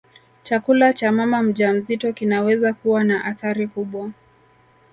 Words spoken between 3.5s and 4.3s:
kubwa